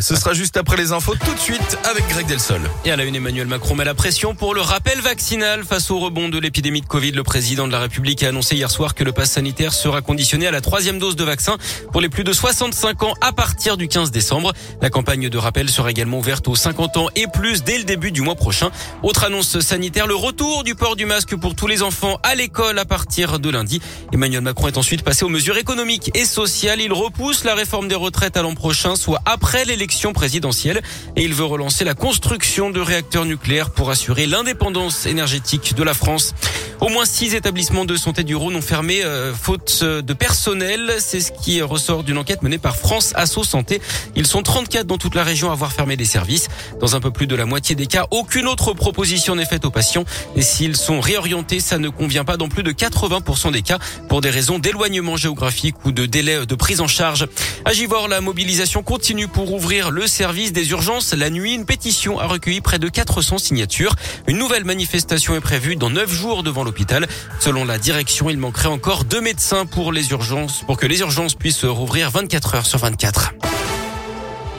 [0.00, 2.60] Ce sera juste après les infos, tout de suite avec Greg Delsol.
[2.84, 6.00] Et à la une, Emmanuel Macron met la pression pour le rappel vaccinal face au
[6.00, 7.12] rebond de l'épidémie de Covid.
[7.12, 10.48] Le président de la République a annoncé hier soir que le pass sanitaire sera conditionné
[10.48, 11.58] à la troisième dose de vaccin
[11.92, 14.52] pour les plus de 65 ans à partir du 15 décembre.
[14.82, 18.10] La campagne de rappel sera également ouverte aux 50 ans et plus dès le début
[18.10, 18.72] du mois prochain.
[19.04, 22.80] Autre annonce sanitaire, le retour du port du masque pour tous les enfants à l'école
[22.80, 23.80] à partir de lundi.
[24.12, 26.80] Emmanuel Macron est ensuite passé aux mesures économiques et sociales.
[26.80, 30.82] Il repousse la réforme des retraites à l'an prochain, soit après l'élection présidentielle
[31.16, 35.94] et il veut relancer la construction de réacteurs nucléaires pour assurer l'indépendance énergétique de la
[35.94, 36.34] France.
[36.80, 40.96] Au moins six établissements de santé du Rhône ont fermé euh, faute de personnel.
[40.98, 43.80] C'est ce qui ressort d'une enquête menée par France Asso Santé.
[44.16, 46.48] Ils sont 34 dans toute la région à avoir fermé des services.
[46.80, 49.70] Dans un peu plus de la moitié des cas, aucune autre proposition n'est faite aux
[49.70, 50.04] patients.
[50.36, 53.78] Et s'ils sont réorientés, ça ne convient pas dans plus de 80% des cas
[54.08, 57.26] pour des raisons d'éloignement géographique ou de délai de prise en charge.
[57.64, 61.54] À Givor, la mobilisation continue pour ouvrir le service des urgences la nuit.
[61.54, 63.94] Une pétition a recueilli près de 400 signatures.
[64.28, 67.08] Une nouvelle manifestation est prévue dans 9 jours devant l'hôpital.
[67.40, 71.34] Selon la direction, il manquerait encore deux médecins pour les urgences, pour que les urgences
[71.34, 73.34] puissent rouvrir 24 heures sur 24.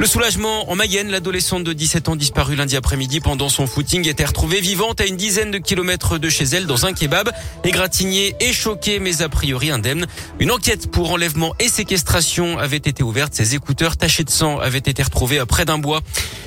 [0.00, 4.24] Le soulagement en Mayenne, l'adolescente de 17 ans disparue lundi après-midi pendant son footing était
[4.24, 7.30] retrouvée vivante à une dizaine de kilomètres de chez elle dans un kebab,
[7.64, 10.06] égratignée et choquée mais a priori indemne.
[10.38, 13.34] Une enquête pour enlèvement et séquestration avait été ouverte.
[13.34, 16.00] Ses écouteurs tachés de sang avaient été retrouvés près d'un bois.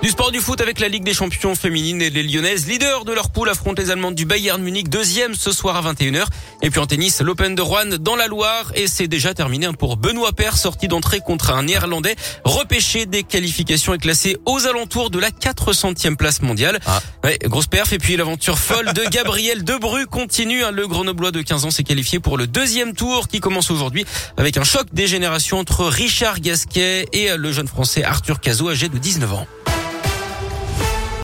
[0.00, 3.12] Du sport du foot avec la Ligue des champions féminines et les Lyonnaises, leaders de
[3.12, 6.24] leur poule, affrontent les Allemandes du Bayern Munich, deuxième ce soir à 21h.
[6.62, 8.70] Et puis en tennis, l'Open de Rouen dans la Loire.
[8.76, 12.14] Et c'est déjà terminé pour Benoît Paire, sorti d'entrée contre un Néerlandais,
[12.44, 16.78] repêché des qualifications et classé aux alentours de la 400e place mondiale.
[16.86, 17.00] Ah.
[17.24, 17.92] Ouais, grosse perf.
[17.92, 20.62] Et puis l'aventure folle de Gabriel Debru continue.
[20.72, 24.04] Le Grenoblois de 15 ans s'est qualifié pour le deuxième tour qui commence aujourd'hui
[24.36, 28.88] avec un choc des générations entre Richard Gasquet et le jeune français Arthur Cazot, âgé
[28.88, 29.46] de 19 ans.